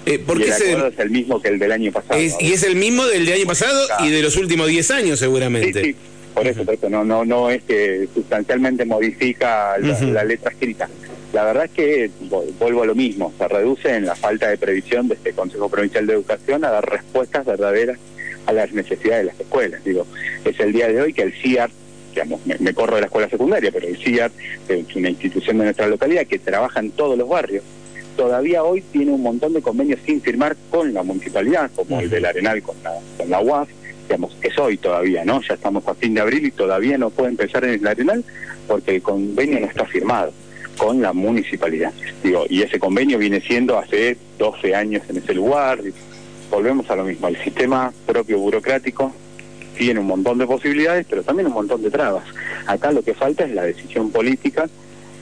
Eh, 0.05 0.19
¿por 0.19 0.41
el 0.41 0.51
acuerdo 0.51 0.87
es 0.87 0.99
el 0.99 1.09
mismo 1.09 1.41
que 1.41 1.49
el 1.49 1.59
del 1.59 1.71
año 1.71 1.91
pasado. 1.91 2.19
y 2.19 2.53
es 2.53 2.63
el 2.63 2.75
mismo 2.75 3.05
del 3.05 3.31
año 3.31 3.45
pasado 3.45 3.87
y 3.99 4.09
de 4.09 4.21
los 4.21 4.37
últimos 4.37 4.67
10 4.67 4.91
años 4.91 5.19
seguramente. 5.19 5.83
Sí, 5.83 5.95
Por 6.33 6.47
eso, 6.47 6.63
por 6.63 6.73
eso 6.75 6.89
no, 6.89 7.03
no, 7.03 7.25
no 7.25 7.49
es 7.49 7.63
que 7.63 8.07
sustancialmente 8.13 8.85
modifica 8.85 9.77
la 9.79 10.23
letra 10.23 10.51
escrita. 10.51 10.89
La 11.35 11.43
verdad 11.43 11.65
es 11.65 11.71
que, 11.71 12.09
vuelvo 12.59 12.83
a 12.83 12.85
lo 12.85 12.95
mismo, 12.95 13.33
se 13.37 13.47
reduce 13.49 13.93
en 13.93 14.05
la 14.05 14.15
falta 14.15 14.47
de 14.47 14.57
previsión 14.57 15.09
de 15.09 15.15
este 15.15 15.33
Consejo 15.33 15.67
Provincial 15.67 16.07
de 16.07 16.13
Educación 16.13 16.63
a 16.63 16.69
dar 16.69 16.89
respuestas 16.89 17.45
verdaderas 17.45 17.97
a 18.45 18.53
las 18.53 18.71
necesidades 18.71 19.25
de 19.25 19.31
las 19.31 19.39
escuelas. 19.41 19.83
Digo, 19.83 20.07
es 20.45 20.57
el 20.61 20.71
día 20.71 20.87
de 20.87 21.01
hoy 21.01 21.11
que 21.11 21.23
el 21.23 21.33
CIAR, 21.33 21.71
digamos, 22.11 22.39
me, 22.45 22.73
corro 22.73 22.95
de 22.95 23.01
la 23.01 23.07
escuela 23.07 23.29
secundaria, 23.29 23.69
pero 23.71 23.85
el 23.85 23.97
CIAR 23.97 24.31
es 24.69 24.95
una 24.95 25.09
institución 25.09 25.57
de 25.57 25.65
nuestra 25.65 25.87
localidad 25.87 26.25
que 26.25 26.39
trabaja 26.39 26.79
en 26.79 26.91
todos 26.91 27.17
los 27.17 27.27
barrios, 27.27 27.65
todavía 28.15 28.63
hoy 28.63 28.81
tiene 28.91 29.11
un 29.11 29.21
montón 29.21 29.53
de 29.53 29.61
convenios 29.61 29.99
sin 30.05 30.21
firmar 30.21 30.55
con 30.69 30.93
la 30.93 31.03
municipalidad, 31.03 31.69
como 31.75 31.99
el 31.99 32.09
del 32.09 32.25
Arenal 32.25 32.61
con 32.61 32.75
la, 32.83 32.93
con 33.17 33.29
la 33.29 33.41
UAF, 33.41 33.69
digamos, 34.07 34.37
es 34.41 34.57
hoy 34.57 34.77
todavía, 34.77 35.25
¿no? 35.25 35.41
Ya 35.41 35.55
estamos 35.55 35.87
a 35.87 35.95
fin 35.95 36.13
de 36.13 36.21
abril 36.21 36.45
y 36.45 36.51
todavía 36.51 36.97
no 36.97 37.09
puede 37.09 37.29
empezar 37.29 37.63
en 37.65 37.71
el 37.71 37.87
Arenal 37.87 38.23
porque 38.67 38.95
el 38.95 39.01
convenio 39.01 39.59
no 39.59 39.67
está 39.67 39.85
firmado 39.85 40.31
con 40.77 41.01
la 41.01 41.13
municipalidad. 41.13 41.93
Digo, 42.23 42.45
y 42.49 42.61
ese 42.61 42.79
convenio 42.79 43.17
viene 43.17 43.41
siendo 43.41 43.77
hace 43.77 44.17
12 44.37 44.75
años 44.75 45.03
en 45.09 45.17
ese 45.17 45.33
lugar. 45.33 45.79
Volvemos 46.51 46.89
a 46.89 46.95
lo 46.95 47.05
mismo, 47.05 47.27
el 47.27 47.37
sistema 47.37 47.91
propio 48.05 48.39
burocrático 48.39 49.13
tiene 49.77 49.99
un 49.99 50.07
montón 50.07 50.37
de 50.37 50.45
posibilidades, 50.45 51.05
pero 51.09 51.23
también 51.23 51.47
un 51.47 51.53
montón 51.53 51.81
de 51.81 51.89
trabas. 51.89 52.23
Acá 52.65 52.91
lo 52.91 53.01
que 53.01 53.13
falta 53.13 53.45
es 53.45 53.51
la 53.51 53.63
decisión 53.63 54.11
política, 54.11 54.69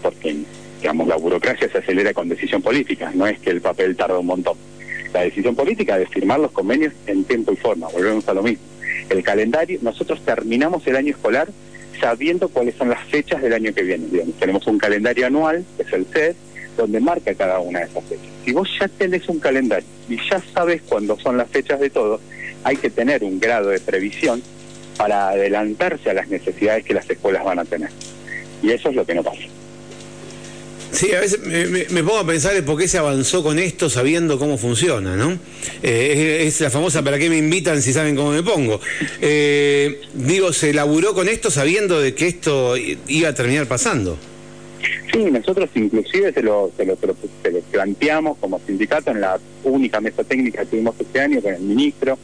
porque 0.01 0.43
digamos 0.83 1.07
la 1.07 1.15
burocracia 1.15 1.69
se 1.69 1.77
acelera 1.77 2.13
con 2.13 2.27
decisión 2.27 2.61
política, 2.61 3.09
no 3.15 3.25
es 3.25 3.39
que 3.39 3.51
el 3.51 3.61
papel 3.61 3.95
tarda 3.95 4.19
un 4.19 4.25
montón. 4.25 4.57
La 5.13 5.21
decisión 5.21 5.55
política 5.55 5.97
de 5.97 6.05
firmar 6.07 6.41
los 6.41 6.51
convenios 6.51 6.91
en 7.07 7.23
tiempo 7.23 7.53
y 7.53 7.55
forma, 7.55 7.87
volvemos 7.87 8.27
a 8.27 8.33
lo 8.33 8.43
mismo. 8.43 8.65
El 9.09 9.23
calendario, 9.23 9.79
nosotros 9.81 10.19
terminamos 10.25 10.85
el 10.85 10.97
año 10.97 11.11
escolar 11.11 11.47
sabiendo 12.01 12.49
cuáles 12.49 12.75
son 12.75 12.89
las 12.89 13.01
fechas 13.05 13.41
del 13.41 13.53
año 13.53 13.73
que 13.73 13.81
viene. 13.81 14.07
tenemos 14.37 14.67
un 14.67 14.77
calendario 14.77 15.25
anual, 15.25 15.63
que 15.77 15.83
es 15.83 15.93
el 15.93 16.05
CED, 16.05 16.35
donde 16.75 16.99
marca 16.99 17.33
cada 17.33 17.59
una 17.59 17.79
de 17.79 17.85
esas 17.85 18.03
fechas. 18.03 18.25
Si 18.43 18.51
vos 18.51 18.69
ya 18.77 18.89
tenés 18.89 19.29
un 19.29 19.39
calendario 19.39 19.87
y 20.09 20.17
ya 20.29 20.43
sabes 20.53 20.81
cuándo 20.81 21.17
son 21.17 21.37
las 21.37 21.49
fechas 21.49 21.79
de 21.79 21.91
todo, 21.91 22.19
hay 22.65 22.75
que 22.75 22.89
tener 22.89 23.23
un 23.23 23.39
grado 23.39 23.69
de 23.69 23.79
previsión 23.79 24.43
para 24.97 25.29
adelantarse 25.29 26.09
a 26.09 26.13
las 26.13 26.27
necesidades 26.27 26.83
que 26.83 26.93
las 26.93 27.09
escuelas 27.09 27.45
van 27.45 27.59
a 27.59 27.63
tener. 27.63 27.89
Y 28.61 28.71
eso 28.71 28.89
es 28.89 28.95
lo 28.95 29.05
que 29.05 29.15
no 29.15 29.23
pasa. 29.23 29.62
Sí, 30.93 31.11
a 31.11 31.19
veces 31.21 31.39
me, 31.41 32.03
pongo 32.03 32.19
a 32.19 32.25
pensar 32.25 32.53
de 32.53 32.61
por 32.61 32.77
qué 32.77 32.87
se 32.87 32.99
avanzó 32.99 33.41
con 33.41 33.57
esto 33.57 33.89
sabiendo 33.89 34.37
cómo 34.37 34.59
funciona, 34.59 35.15
¿no? 35.15 35.39
Eh, 35.81 36.43
es, 36.45 36.61
la 36.61 36.69
famosa 36.69 37.03
¿para 37.03 37.17
qué 37.17 37.29
me 37.29 37.37
invitan 37.37 37.81
si 37.81 37.91
saben 37.91 38.15
cómo 38.15 38.29
me 38.29 38.43
pongo? 38.43 38.79
Eh, 39.19 40.01
digo, 40.13 40.53
se 40.53 40.71
laburó 40.71 41.15
con 41.15 41.27
esto 41.27 41.49
sabiendo 41.49 41.99
de 41.99 42.13
que 42.13 42.27
esto 42.27 42.75
iba 42.77 43.29
a 43.29 43.33
terminar 43.33 43.65
pasando. 43.65 44.17
Sí, 45.11 45.25
nosotros 45.31 45.69
inclusive 45.73 46.31
se 46.31 46.43
lo, 46.43 46.71
se 46.77 46.85
lo, 46.85 46.95
planteamos 47.71 48.37
como 48.37 48.61
sindicato 48.65 49.11
en 49.11 49.21
la 49.21 49.39
única 49.63 49.99
mesa 49.99 50.23
técnica 50.23 50.61
que 50.61 50.67
tuvimos 50.67 50.95
este 50.99 51.19
año 51.19 51.41
con 51.41 51.55
el 51.55 51.61
ministro 51.61 52.19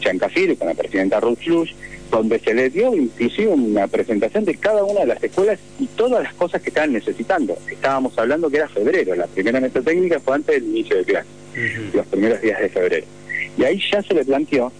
Chancafir 0.00 0.50
y 0.50 0.56
con 0.56 0.68
la 0.68 0.74
presidenta 0.74 1.18
Ruth 1.18 1.44
Lush, 1.46 1.72
donde 2.12 2.38
se 2.38 2.52
le 2.52 2.68
dio 2.68 2.94
inclusive 2.94 3.48
una 3.48 3.88
presentación 3.88 4.44
de 4.44 4.54
cada 4.54 4.84
una 4.84 5.00
de 5.00 5.06
las 5.06 5.24
escuelas 5.24 5.58
y 5.80 5.86
todas 5.86 6.22
las 6.22 6.34
cosas 6.34 6.60
que 6.60 6.68
estaban 6.68 6.92
necesitando. 6.92 7.56
Estábamos 7.68 8.16
hablando 8.18 8.50
que 8.50 8.58
era 8.58 8.68
febrero, 8.68 9.14
la 9.14 9.26
primera 9.26 9.58
mesa 9.60 9.80
técnica 9.80 10.20
fue 10.20 10.34
antes 10.34 10.54
del 10.54 10.64
inicio 10.64 10.98
de 10.98 11.04
clase, 11.04 11.28
los 11.94 12.06
primeros 12.06 12.40
días 12.42 12.60
de 12.60 12.68
febrero. 12.68 13.06
Y 13.56 13.64
ahí 13.64 13.82
ya 13.90 14.02
se 14.02 14.12
le 14.12 14.26
planteó 14.26 14.70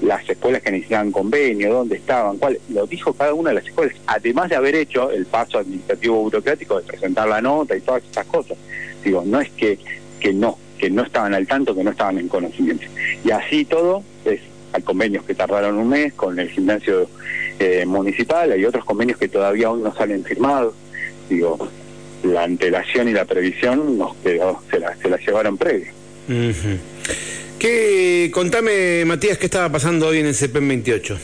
las 0.00 0.28
escuelas 0.28 0.62
que 0.62 0.70
necesitaban 0.70 1.12
convenio, 1.12 1.70
dónde 1.70 1.96
estaban, 1.96 2.38
cuál, 2.38 2.58
lo 2.70 2.86
dijo 2.86 3.12
cada 3.12 3.34
una 3.34 3.50
de 3.50 3.56
las 3.56 3.66
escuelas, 3.66 3.94
además 4.06 4.48
de 4.48 4.56
haber 4.56 4.74
hecho 4.74 5.10
el 5.10 5.26
paso 5.26 5.58
administrativo 5.58 6.22
burocrático 6.22 6.80
de 6.80 6.86
presentar 6.86 7.28
la 7.28 7.42
nota 7.42 7.76
y 7.76 7.82
todas 7.82 8.02
esas 8.10 8.24
cosas. 8.24 8.56
Digo, 9.04 9.22
no 9.26 9.38
es 9.38 9.50
que, 9.50 9.78
que 10.18 10.32
no, 10.32 10.56
que 10.78 10.88
no 10.88 11.02
estaban 11.02 11.34
al 11.34 11.46
tanto, 11.46 11.74
que 11.74 11.84
no 11.84 11.90
estaban 11.90 12.16
en 12.16 12.28
conocimiento. 12.28 12.86
Y 13.22 13.30
así 13.32 13.66
todo 13.66 14.02
es 14.24 14.40
hay 14.72 14.82
convenios 14.82 15.24
que 15.24 15.34
tardaron 15.34 15.76
un 15.76 15.88
mes 15.88 16.12
con 16.14 16.38
el 16.38 16.48
gimnasio 16.50 17.08
eh, 17.58 17.84
municipal, 17.86 18.52
hay 18.52 18.64
otros 18.64 18.84
convenios 18.84 19.18
que 19.18 19.28
todavía 19.28 19.68
aún 19.68 19.82
no 19.82 19.94
salen 19.94 20.24
firmados. 20.24 20.74
Digo, 21.28 21.68
la 22.22 22.44
antelación 22.44 23.08
y 23.08 23.12
la 23.12 23.24
previsión 23.24 23.98
nos 23.98 24.14
quedó, 24.16 24.60
se 24.70 24.78
la, 24.78 24.96
se 24.96 25.08
la 25.08 25.16
llevaron 25.16 25.56
previa. 25.56 25.92
¿Qué, 27.58 28.30
contame, 28.32 29.04
Matías, 29.04 29.38
qué 29.38 29.46
estaba 29.46 29.70
pasando 29.70 30.08
hoy 30.08 30.18
en 30.18 30.26
el 30.26 30.34
CPM 30.34 30.68
28? 30.68 31.18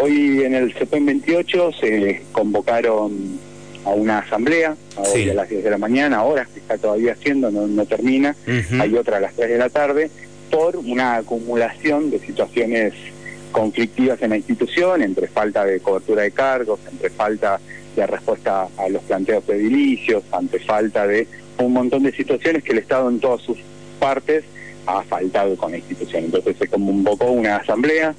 Hoy 0.00 0.42
en 0.44 0.54
el 0.54 0.72
CPM 0.74 1.06
28 1.06 1.72
se 1.80 2.22
convocaron 2.32 3.38
a 3.84 3.90
una 3.90 4.18
asamblea, 4.18 4.76
hoy 4.96 5.30
a 5.30 5.34
las 5.34 5.48
10 5.48 5.64
de 5.64 5.70
la 5.70 5.78
mañana, 5.78 6.18
ahora 6.18 6.46
que 6.52 6.60
está 6.60 6.76
todavía 6.76 7.12
haciendo, 7.12 7.50
no, 7.50 7.66
no 7.66 7.86
termina, 7.86 8.34
hay 8.80 8.94
otra 8.96 9.18
a 9.18 9.20
las 9.20 9.34
3 9.34 9.50
de 9.50 9.58
la 9.58 9.68
tarde, 9.68 10.10
por 10.50 10.76
una 10.76 11.16
acumulación 11.16 12.10
de 12.10 12.18
situaciones 12.18 12.94
conflictivas 13.52 14.20
en 14.22 14.30
la 14.30 14.36
institución, 14.36 15.02
entre 15.02 15.28
falta 15.28 15.64
de 15.64 15.80
cobertura 15.80 16.22
de 16.22 16.30
cargos, 16.30 16.80
entre 16.90 17.10
falta 17.10 17.60
de 17.94 18.06
respuesta 18.06 18.68
a 18.76 18.88
los 18.88 19.02
planteos 19.04 19.46
de 19.46 19.56
edilicios, 19.56 20.22
ante 20.32 20.58
falta 20.60 21.06
de 21.06 21.26
un 21.58 21.72
montón 21.72 22.02
de 22.02 22.12
situaciones 22.12 22.62
que 22.62 22.72
el 22.72 22.78
Estado 22.78 23.08
en 23.08 23.18
todas 23.18 23.40
sus 23.40 23.58
partes 23.98 24.44
ha 24.86 25.02
faltado 25.02 25.56
con 25.56 25.72
la 25.72 25.78
institución. 25.78 26.24
Entonces 26.24 26.56
se 26.58 26.68
convocó 26.68 27.30
una 27.30 27.56
asamblea 27.56 28.14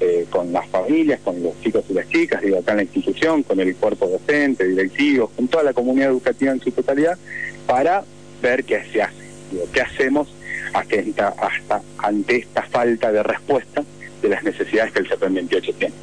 eh, 0.00 0.26
con 0.30 0.52
las 0.52 0.66
familias, 0.68 1.20
con 1.20 1.42
los 1.42 1.60
chicos 1.60 1.84
y 1.88 1.92
las 1.94 2.08
chicas, 2.08 2.42
digo, 2.42 2.58
acá 2.58 2.72
en 2.72 2.78
la 2.78 2.82
institución, 2.84 3.42
con 3.42 3.60
el 3.60 3.76
cuerpo 3.76 4.08
docente, 4.08 4.66
directivos, 4.66 5.30
con 5.36 5.46
toda 5.48 5.62
la 5.62 5.72
comunidad 5.72 6.10
educativa 6.10 6.52
en 6.52 6.60
su 6.60 6.70
totalidad, 6.72 7.18
para 7.66 8.02
ver 8.42 8.64
qué 8.64 8.82
se 8.92 9.02
hace, 9.02 9.22
digo, 9.50 9.64
qué 9.72 9.82
hacemos 9.82 10.28
hasta, 10.72 11.28
hasta 11.28 11.82
ante 11.98 12.36
esta 12.36 12.62
falta 12.62 13.12
de 13.12 13.22
respuesta 13.22 13.82
de 14.22 14.28
las 14.28 14.42
necesidades 14.42 14.92
que 14.92 15.00
el 15.00 15.08
CEPEN 15.08 15.34
28 15.34 15.72
tiene. 15.74 15.94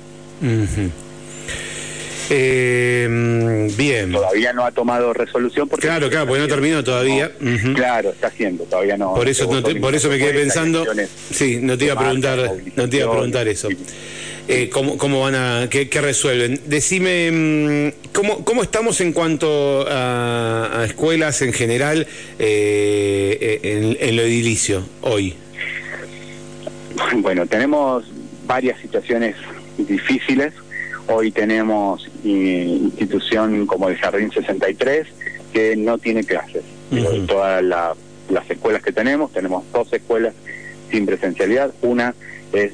Eh, 2.30 3.68
bien. 3.78 4.12
Todavía 4.12 4.52
no 4.54 4.66
ha 4.66 4.72
tomado 4.72 5.14
resolución 5.14 5.70
porque 5.70 5.88
claro, 5.88 6.10
claro, 6.10 6.28
porque 6.28 6.42
no 6.42 6.48
terminó 6.48 6.84
todavía. 6.84 7.32
Claro, 7.76 8.10
está 8.10 8.28
haciendo, 8.28 8.66
todavía 8.66 8.98
no. 8.98 9.14
Por 9.14 9.28
eso, 9.30 9.50
por 9.50 9.96
eso 9.96 10.10
me 10.10 10.18
quedé 10.18 10.34
pensando. 10.34 10.86
Sí, 11.32 11.60
no 11.62 11.78
te 11.78 11.86
iba 11.86 11.94
a 11.94 12.00
preguntar, 12.00 12.52
no 12.76 12.90
te 12.90 12.98
iba 12.98 13.08
a 13.08 13.12
preguntar 13.12 13.48
eso. 13.48 13.70
Eh, 14.48 14.70
¿cómo, 14.70 14.98
¿Cómo 14.98 15.22
van 15.22 15.36
a, 15.36 15.68
qué, 15.70 15.89
resuelven? 16.01 16.62
Decime, 16.66 17.32
mm, 17.32 18.12
¿cómo, 18.13 18.46
¿cómo 18.46 18.63
estamos 18.63 19.01
en 19.01 19.13
cuanto 19.13 19.86
a, 19.89 20.84
escuelas 20.86 21.42
en 21.42 21.54
general 21.54 22.08
eh, 22.39 23.60
en, 23.63 23.98
en 24.00 24.16
lo 24.16 24.22
edilicio 24.22 24.84
hoy? 25.01 25.36
Bueno, 27.18 27.46
tenemos 27.46 28.06
varias 28.46 28.80
situaciones 28.80 29.36
difíciles 29.77 30.54
Hoy 31.10 31.32
tenemos 31.32 32.06
institución 32.24 33.66
como 33.66 33.88
el 33.88 33.96
Jardín 33.98 34.30
63 34.30 35.08
que 35.54 35.75
no 35.77 35.98
tiene 35.98 36.25
clases. 36.25 36.63
Todas 37.27 37.63
las 37.63 38.50
escuelas 38.50 38.84
que 38.84 38.92
tenemos, 38.92 39.32
tenemos 39.32 39.63
dos 39.72 39.92
escuelas 39.94 40.34
sin 40.92 41.06
presencialidad. 41.06 41.74
Una 41.82 42.13
es 42.51 42.74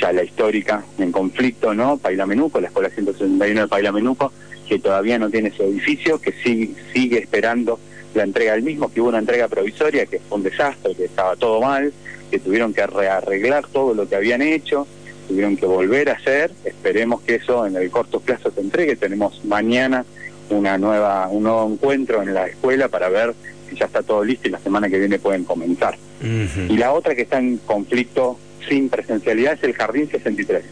ya 0.00 0.12
la 0.12 0.24
histórica 0.24 0.84
en 0.98 1.12
conflicto, 1.12 1.74
¿no? 1.74 1.98
Pailamenuco, 1.98 2.60
la 2.60 2.68
escuela 2.68 2.90
161 2.90 3.60
de 3.62 3.68
Pailamenuco, 3.68 4.32
que 4.68 4.78
todavía 4.78 5.18
no 5.18 5.30
tiene 5.30 5.50
su 5.50 5.62
edificio, 5.62 6.20
que 6.20 6.32
sigue, 6.32 6.74
sigue 6.92 7.18
esperando 7.18 7.78
la 8.14 8.24
entrega 8.24 8.52
del 8.52 8.62
mismo, 8.62 8.92
que 8.92 9.00
hubo 9.00 9.08
una 9.08 9.18
entrega 9.18 9.48
provisoria, 9.48 10.06
que 10.06 10.20
fue 10.20 10.38
un 10.38 10.44
desastre, 10.44 10.94
que 10.94 11.04
estaba 11.04 11.36
todo 11.36 11.60
mal, 11.60 11.92
que 12.30 12.38
tuvieron 12.38 12.72
que 12.72 12.86
rearreglar 12.86 13.66
todo 13.66 13.94
lo 13.94 14.08
que 14.08 14.16
habían 14.16 14.42
hecho, 14.42 14.86
tuvieron 15.28 15.56
que 15.56 15.66
volver 15.66 16.10
a 16.10 16.14
hacer. 16.14 16.50
Esperemos 16.64 17.20
que 17.22 17.36
eso 17.36 17.66
en 17.66 17.76
el 17.76 17.90
corto 17.90 18.20
plazo 18.20 18.50
se 18.50 18.60
entregue. 18.60 18.96
Tenemos 18.96 19.44
mañana 19.44 20.04
una 20.48 20.78
nueva, 20.78 21.28
un 21.28 21.44
nuevo 21.44 21.70
encuentro 21.70 22.22
en 22.22 22.34
la 22.34 22.46
escuela 22.46 22.88
para 22.88 23.08
ver 23.08 23.34
si 23.68 23.76
ya 23.76 23.86
está 23.86 24.02
todo 24.02 24.24
listo 24.24 24.48
y 24.48 24.50
la 24.50 24.58
semana 24.58 24.88
que 24.88 24.98
viene 24.98 25.18
pueden 25.18 25.44
comenzar. 25.44 25.96
Y 26.22 26.76
la 26.76 26.92
otra 26.92 27.14
que 27.14 27.22
está 27.22 27.38
en 27.38 27.58
conflicto 27.58 28.38
sin 28.68 28.88
presencialidad 28.88 29.54
es 29.54 29.64
el 29.64 29.74
Jardín 29.74 30.08
63. 30.10 30.62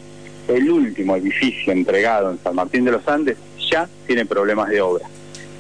El 0.49 0.71
último 0.71 1.17
edificio 1.17 1.73
entregado 1.73 2.31
en 2.31 2.39
San 2.43 2.55
Martín 2.55 2.85
de 2.85 2.93
los 2.93 3.07
Andes 3.07 3.37
ya 3.71 3.89
tiene 4.07 4.25
problemas 4.25 4.69
de 4.71 4.81
obra. 4.81 5.07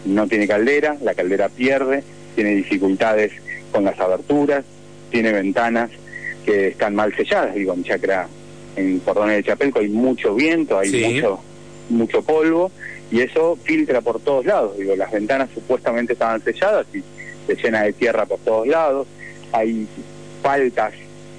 No 0.04 0.26
tiene 0.26 0.48
caldera, 0.48 0.96
la 1.02 1.14
caldera 1.14 1.48
pierde, 1.48 2.02
tiene 2.34 2.54
dificultades 2.54 3.32
con 3.72 3.84
las 3.84 3.98
aberturas, 4.00 4.64
tiene 5.10 5.32
ventanas 5.32 5.90
que 6.44 6.68
están 6.68 6.94
mal 6.94 7.14
selladas, 7.14 7.54
digo, 7.54 7.74
en 7.74 7.84
chacra 7.84 8.28
en 8.76 9.00
Cordones 9.00 9.36
de 9.36 9.42
Chapelco 9.42 9.80
hay 9.80 9.88
mucho 9.88 10.34
viento, 10.34 10.78
hay 10.78 10.90
mucho 10.90 11.40
mucho 11.88 12.22
polvo 12.22 12.70
y 13.10 13.20
eso 13.20 13.58
filtra 13.62 14.00
por 14.00 14.20
todos 14.20 14.44
lados. 14.46 14.76
Digo, 14.78 14.94
las 14.96 15.10
ventanas 15.10 15.48
supuestamente 15.54 16.12
estaban 16.12 16.42
selladas 16.42 16.86
y 16.92 17.02
se 17.46 17.56
llena 17.56 17.82
de 17.82 17.92
tierra 17.92 18.26
por 18.26 18.38
todos 18.40 18.66
lados. 18.66 19.06
Hay 19.52 19.86
faltas 20.42 20.92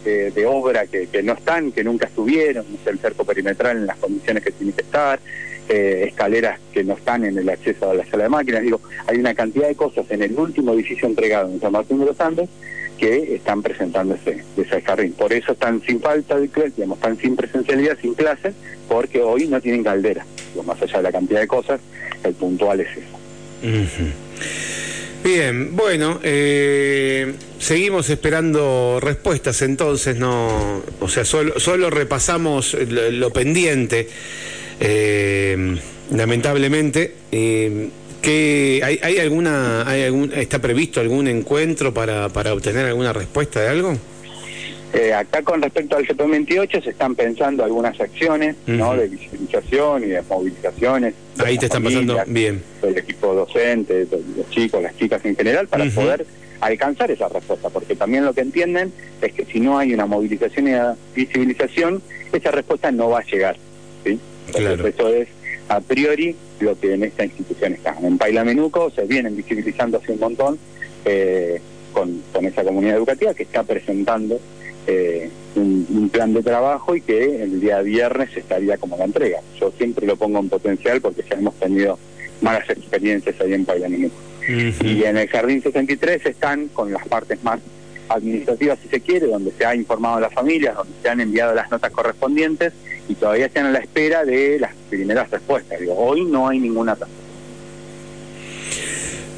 de, 0.09 0.45
obra 0.45 0.85
que, 0.87 1.07
no 1.23 1.33
están, 1.33 1.71
que 1.71 1.83
nunca 1.83 2.07
estuvieron, 2.07 2.65
el 2.85 2.99
cerco 2.99 3.23
perimetral 3.23 3.77
en 3.77 3.87
las 3.87 3.97
condiciones 3.97 4.43
que 4.43 4.51
tiene 4.51 4.73
que 4.73 4.81
estar, 4.81 5.19
eh, 5.67 6.05
escaleras 6.07 6.59
que 6.73 6.83
no 6.83 6.93
están 6.93 7.25
en 7.25 7.37
el 7.37 7.47
acceso 7.49 7.89
a 7.89 7.93
la 7.93 8.05
sala 8.05 8.23
de 8.23 8.29
máquinas. 8.29 8.63
Digo, 8.63 8.81
hay 9.07 9.17
una 9.17 9.33
cantidad 9.33 9.67
de 9.67 9.75
cosas 9.75 10.05
en 10.09 10.23
el 10.23 10.37
último 10.37 10.73
edificio 10.73 11.07
entregado 11.07 11.51
en 11.51 11.59
San 11.61 11.71
Martín 11.71 11.99
de 11.99 12.05
los 12.05 12.19
Andes 12.19 12.49
que 12.97 13.35
están 13.35 13.61
presentando 13.61 14.15
ese, 14.15 14.43
ese 14.57 14.81
jardín. 14.81 15.13
Por 15.13 15.31
eso 15.31 15.53
están 15.53 15.81
sin 15.81 16.01
falta 16.01 16.37
de 16.37 16.49
clases, 16.49 16.75
digamos, 16.75 16.97
están 16.97 17.17
sin 17.17 17.35
presencialidad, 17.35 17.97
sin 18.01 18.13
clases, 18.13 18.53
porque 18.87 19.21
hoy 19.21 19.47
no 19.47 19.61
tienen 19.61 19.83
caldera. 19.83 20.25
más 20.65 20.81
allá 20.81 20.97
de 20.97 21.03
la 21.03 21.11
cantidad 21.11 21.39
de 21.39 21.47
cosas, 21.47 21.79
el 22.23 22.33
puntual 22.33 22.81
es 22.81 22.89
eso. 22.91 23.19
Bien, 25.23 25.75
bueno, 25.75 26.19
eh, 26.23 27.33
seguimos 27.59 28.09
esperando 28.09 28.99
respuestas 29.01 29.61
entonces, 29.61 30.17
no, 30.17 30.81
o 30.99 31.07
sea, 31.07 31.25
solo, 31.25 31.59
solo 31.59 31.89
repasamos 31.89 32.73
lo, 32.73 33.31
pendiente, 33.31 34.07
eh, 34.79 35.77
lamentablemente. 36.11 37.13
Eh, 37.31 37.89
¿Qué, 38.21 38.81
hay, 38.83 38.99
hay, 39.01 39.17
alguna, 39.19 39.89
hay 39.89 40.03
algún, 40.03 40.33
¿Está 40.33 40.59
previsto 40.59 40.99
algún 40.99 41.27
encuentro 41.27 41.93
para, 41.93 42.27
para 42.27 42.53
obtener 42.53 42.85
alguna 42.85 43.13
respuesta 43.13 43.61
de 43.61 43.69
algo? 43.69 43.97
Eh, 44.91 45.13
acá 45.13 45.43
con 45.43 45.61
respecto 45.61 45.95
al 45.95 46.07
CP28 46.07 46.83
se 46.83 46.89
están 46.89 47.13
pensando 47.13 47.63
algunas 47.63 47.99
acciones 48.01 48.55
¿no? 48.65 48.95
de 48.95 49.07
visibilización 49.07 50.03
y 50.03 50.07
de 50.07 50.21
movilizaciones. 50.23 51.13
Ahí 51.37 51.57
te 51.57 51.67
están 51.67 51.83
pasando 51.83 52.17
bien. 52.27 52.61
El 52.81 52.97
equipo 52.97 53.33
docente, 53.33 54.07
los 54.35 54.49
chicos, 54.49 54.81
las 54.81 54.97
chicas 54.97 55.23
en 55.23 55.35
general, 55.35 55.67
para 55.67 55.85
poder 55.85 56.25
alcanzar 56.61 57.11
esa 57.11 57.29
respuesta, 57.29 57.69
porque 57.69 57.95
también 57.95 58.25
lo 58.25 58.33
que 58.33 58.41
entienden 58.41 58.91
es 59.21 59.33
que 59.33 59.45
si 59.45 59.59
no 59.59 59.77
hay 59.77 59.93
una 59.93 60.05
movilización 60.05 60.67
y 60.67 60.73
una 60.73 60.95
visibilización, 61.15 62.01
esa 62.31 62.51
respuesta 62.51 62.91
no 62.91 63.09
va 63.09 63.19
a 63.19 63.23
llegar. 63.23 63.57
¿sí? 64.03 64.19
Claro. 64.51 64.87
Eso 64.87 65.07
es 65.09 65.27
a 65.69 65.79
priori 65.79 66.35
lo 66.59 66.77
que 66.79 66.93
en 66.93 67.03
esta 67.03 67.23
institución 67.25 67.73
está. 67.73 67.95
En 68.01 68.17
Paila 68.17 68.43
Menuco 68.43 68.89
se 68.91 69.05
vienen 69.05 69.37
visibilizando 69.37 69.97
hace 69.97 70.11
un 70.11 70.19
montón 70.19 70.59
eh, 71.05 71.61
con, 71.93 72.21
esa 72.45 72.63
comunidad 72.63 72.97
educativa 72.97 73.33
que 73.33 73.43
está 73.43 73.63
presentando 73.63 74.39
eh, 74.87 75.29
un, 75.55 76.09
plan 76.11 76.33
de 76.33 76.41
trabajo 76.41 76.95
y 76.95 77.01
que 77.01 77.43
el 77.43 77.61
día 77.61 77.81
viernes 77.81 78.35
estaría 78.35 78.77
como 78.77 78.97
la 78.97 79.05
entrega. 79.05 79.39
Yo 79.59 79.71
siempre 79.77 80.07
lo 80.07 80.15
pongo 80.15 80.39
en 80.39 80.49
potencial 80.49 80.99
porque 81.01 81.23
ya 81.29 81.37
hemos 81.37 81.53
tenido 81.55 81.99
malas 82.41 82.67
experiencias 82.69 83.39
ahí 83.39 83.53
en 83.53 83.65
Paila 83.65 83.89
Menuco. 83.89 84.15
Y 84.49 85.03
en 85.03 85.17
el 85.17 85.29
Jardín 85.29 85.61
63 85.61 86.25
están 86.25 86.67
con 86.69 86.91
las 86.91 87.07
partes 87.07 87.43
más 87.43 87.59
administrativa, 88.09 88.75
si 88.75 88.87
se 88.87 89.01
quiere, 89.01 89.27
donde 89.27 89.51
se 89.51 89.65
ha 89.65 89.75
informado 89.75 90.17
a 90.17 90.21
las 90.21 90.33
familias, 90.33 90.75
donde 90.75 90.93
se 91.01 91.09
han 91.09 91.21
enviado 91.21 91.53
las 91.53 91.69
notas 91.69 91.91
correspondientes 91.91 92.73
y 93.07 93.15
todavía 93.15 93.45
están 93.45 93.67
a 93.67 93.71
la 93.71 93.79
espera 93.79 94.25
de 94.25 94.59
las 94.59 94.71
primeras 94.89 95.29
respuestas. 95.29 95.79
Digo, 95.79 95.95
hoy 95.95 96.25
no 96.25 96.47
hay 96.47 96.59
ninguna 96.59 96.93
respuesta. 96.93 97.15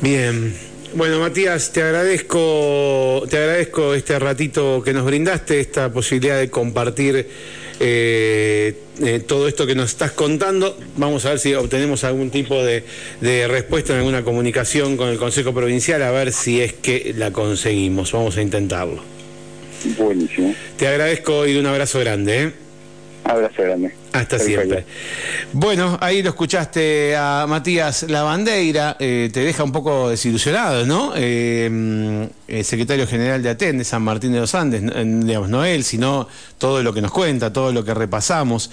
Bien. 0.02 0.54
Bueno, 0.94 1.20
Matías, 1.20 1.72
te 1.72 1.82
agradezco, 1.82 3.24
te 3.30 3.38
agradezco 3.38 3.94
este 3.94 4.20
ratito 4.20 4.82
que 4.84 4.92
nos 4.92 5.06
brindaste, 5.06 5.62
esta 5.62 5.92
posibilidad 5.94 6.38
de 6.38 6.50
compartir 6.50 7.30
eh, 7.84 8.76
eh, 9.02 9.20
todo 9.26 9.48
esto 9.48 9.66
que 9.66 9.74
nos 9.74 9.90
estás 9.90 10.12
contando. 10.12 10.78
Vamos 10.98 11.26
a 11.26 11.30
ver 11.30 11.40
si 11.40 11.56
obtenemos 11.56 12.04
algún 12.04 12.30
tipo 12.30 12.64
de, 12.64 12.84
respuesta 13.48 13.94
en 13.94 14.00
alguna 14.00 14.24
comunicación 14.24 14.98
con 14.98 15.10
el 15.10 15.18
Consejo 15.18 15.52
Provincial, 15.52 16.04
a 16.04 16.12
ver 16.12 16.32
si 16.32 16.62
es 16.62 16.74
que 16.74 17.14
la 17.18 17.32
conseguimos. 17.32 18.12
Vamos 18.12 18.38
a 18.38 18.42
intentarlo. 18.44 19.02
Buenísimo. 19.98 20.54
Te 20.78 20.88
agradezco 20.88 21.48
y 21.48 21.58
un 21.58 21.66
abrazo 21.66 22.00
grande. 22.00 22.44
¿eh? 22.44 22.52
Abrazo 23.24 23.62
grande. 23.62 23.94
Hasta 24.14 24.40
siempre. 24.40 24.86
Bueno, 25.54 25.98
ahí 26.02 26.22
lo 26.24 26.30
escuchaste 26.30 27.16
a 27.16 27.46
Matías 27.48 28.04
Lavandeira, 28.04 28.98
eh, 29.00 29.30
te 29.32 29.42
deja 29.42 29.64
un 29.64 29.72
poco 29.72 30.10
desilusionado, 30.10 30.86
¿no? 30.86 31.14
Eh, 31.16 32.28
el 32.48 32.66
secretario 32.66 33.08
general 33.08 33.44
de 33.44 33.50
ATEN 33.50 33.78
de 33.78 33.84
San 33.84 34.02
Martín 34.02 34.34
de 34.34 34.40
los 34.40 34.56
Andes, 34.56 34.82
digamos, 34.82 35.50
no 35.50 35.64
él, 35.64 35.84
sino 35.84 36.28
todo 36.58 36.82
lo 36.84 36.94
que 36.94 37.02
nos 37.02 37.12
cuenta, 37.12 37.54
todo 37.54 37.72
lo 37.72 37.86
que 37.86 37.94
repasamos. 37.94 38.72